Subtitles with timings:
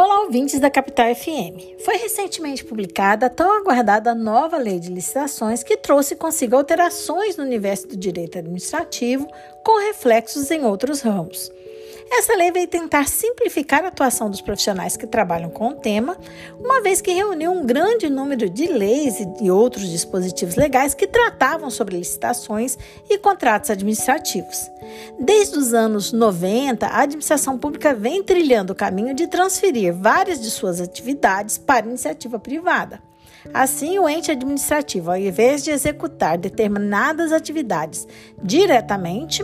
[0.00, 1.82] Olá, ouvintes da Capital FM.
[1.84, 7.42] Foi recentemente publicada a tão aguardada nova lei de licitações que trouxe consigo alterações no
[7.42, 9.26] universo do direito administrativo
[9.64, 11.50] com reflexos em outros ramos.
[12.10, 16.16] Essa lei veio tentar simplificar a atuação dos profissionais que trabalham com o tema,
[16.58, 21.70] uma vez que reuniu um grande número de leis e outros dispositivos legais que tratavam
[21.70, 22.78] sobre licitações
[23.08, 24.70] e contratos administrativos.
[25.18, 30.50] Desde os anos 90, a administração pública vem trilhando o caminho de transferir várias de
[30.50, 33.02] suas atividades para iniciativa privada.
[33.52, 38.06] Assim, o ente administrativo, ao invés de executar determinadas atividades
[38.42, 39.42] diretamente,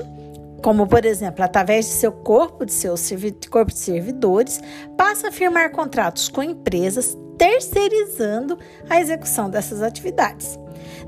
[0.65, 3.11] como por exemplo, através de seu corpo de seus
[3.51, 4.63] corpo de servidores,
[4.97, 10.59] passa a firmar contratos com empresas, terceirizando a execução dessas atividades.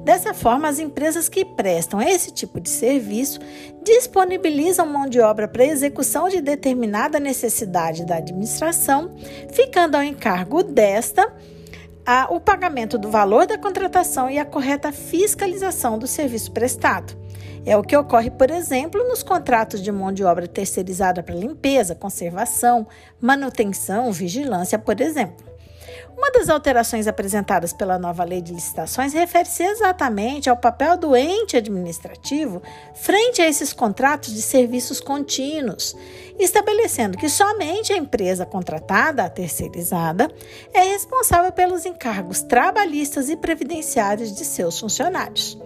[0.05, 3.41] Dessa forma, as empresas que prestam esse tipo de serviço
[3.82, 9.10] disponibilizam mão de obra para execução de determinada necessidade da administração,
[9.54, 11.32] ficando ao encargo desta
[12.07, 17.16] a, o pagamento do valor da contratação e a correta fiscalização do serviço prestado.
[17.66, 21.96] É o que ocorre, por exemplo, nos contratos de mão de obra terceirizada para limpeza,
[21.96, 22.87] conservação,
[23.21, 25.55] manutenção, vigilância, por exemplo.
[26.16, 31.58] Uma das alterações apresentadas pela nova lei de licitações refere-se exatamente ao papel do ente
[31.58, 32.62] administrativo
[32.95, 35.95] frente a esses contratos de serviços contínuos,
[36.38, 40.30] estabelecendo que somente a empresa contratada, a terceirizada,
[40.73, 45.58] é responsável pelos encargos trabalhistas e previdenciários de seus funcionários.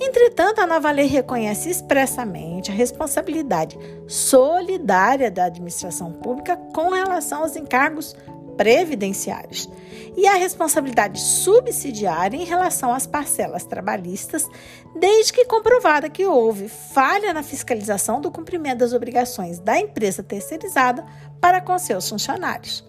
[0.00, 7.54] Entretanto, a nova lei reconhece expressamente a responsabilidade solidária da administração pública com relação aos
[7.54, 8.16] encargos
[8.56, 9.68] previdenciários
[10.16, 14.48] e a responsabilidade subsidiária em relação às parcelas trabalhistas,
[14.94, 21.04] desde que comprovada que houve falha na fiscalização do cumprimento das obrigações da empresa terceirizada
[21.40, 22.84] para com seus funcionários.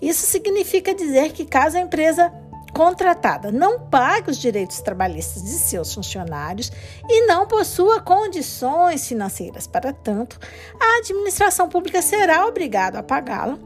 [0.00, 2.32] Isso significa dizer que caso a empresa
[2.72, 6.70] contratada não pague os direitos trabalhistas de seus funcionários
[7.08, 10.38] e não possua condições financeiras para tanto,
[10.80, 13.58] a administração pública será obrigada a pagá-la,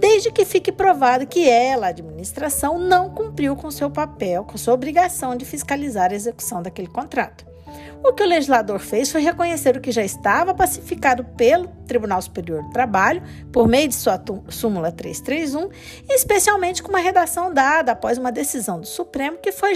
[0.00, 4.74] desde que fique provado que ela, a administração, não cumpriu com seu papel, com sua
[4.74, 7.50] obrigação de fiscalizar a execução daquele contrato.
[8.02, 12.62] O que o legislador fez foi reconhecer o que já estava pacificado pelo Tribunal Superior
[12.62, 13.22] do Trabalho,
[13.52, 15.68] por meio de sua súmula 331,
[16.08, 19.74] especialmente com uma redação dada após uma decisão do Supremo que foi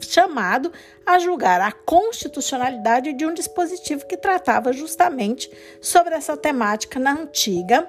[0.00, 0.72] chamado
[1.04, 5.50] a julgar a constitucionalidade de um dispositivo que tratava justamente
[5.80, 7.86] sobre essa temática na antiga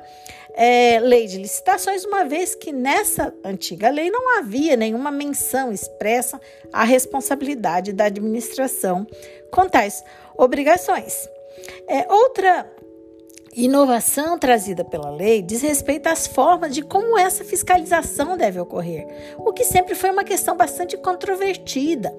[0.59, 6.41] é, lei de licitações, uma vez que nessa antiga lei não havia nenhuma menção expressa
[6.73, 9.05] à responsabilidade da administração
[9.51, 10.03] com tais
[10.35, 11.29] obrigações.
[11.87, 12.67] É, outra
[13.57, 19.07] inovação trazida pela lei diz respeito às formas de como essa fiscalização deve ocorrer,
[19.37, 22.15] o que sempre foi uma questão bastante controvertida,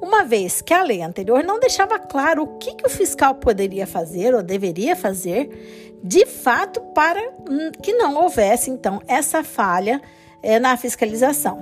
[0.00, 3.86] uma vez que a lei anterior não deixava claro o que, que o fiscal poderia
[3.86, 7.20] fazer ou deveria fazer de fato para
[7.82, 10.00] que não houvesse então essa falha
[10.42, 11.60] é, na fiscalização.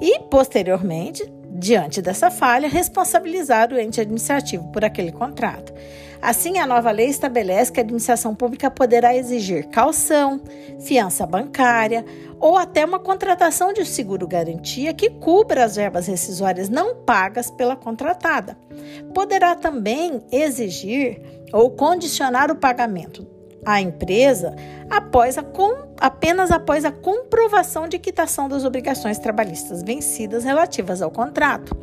[0.00, 1.24] E posteriormente,
[1.58, 5.72] diante dessa falha, responsabilizar o ente administrativo por aquele contrato.
[6.20, 10.40] Assim, a nova lei estabelece que a administração pública poderá exigir calção,
[10.80, 12.04] fiança bancária
[12.40, 18.56] ou até uma contratação de seguro-garantia que cubra as verbas rescisórias não pagas pela contratada.
[19.14, 21.20] Poderá também exigir
[21.52, 23.35] ou condicionar o pagamento
[23.66, 24.54] à empresa
[24.88, 31.10] após a com, apenas após a comprovação de quitação das obrigações trabalhistas vencidas relativas ao
[31.10, 31.76] contrato.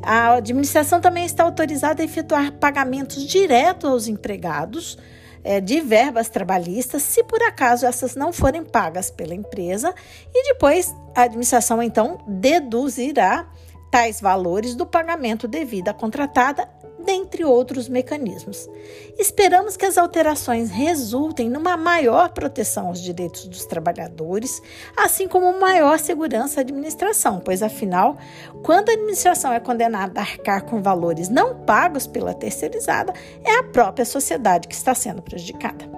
[0.00, 4.96] A administração também está autorizada a efetuar pagamentos diretos aos empregados
[5.42, 9.92] é, de verbas trabalhistas, se por acaso essas não forem pagas pela empresa,
[10.32, 13.48] e depois a administração então deduzirá
[13.90, 16.68] tais valores do pagamento devido à contratada
[17.04, 18.68] dentre outros mecanismos.
[19.18, 24.60] Esperamos que as alterações resultem numa maior proteção aos direitos dos trabalhadores,
[24.96, 28.16] assim como maior segurança à administração, pois afinal,
[28.62, 33.12] quando a administração é condenada a arcar com valores não pagos pela terceirizada,
[33.44, 35.88] é a própria sociedade que está sendo prejudicada.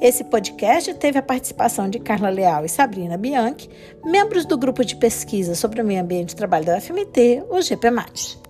[0.00, 3.68] Esse podcast teve a participação de Carla Leal e Sabrina Bianchi,
[4.04, 8.45] membros do grupo de pesquisa sobre o meio ambiente e trabalho da UFMT, o GPMAT.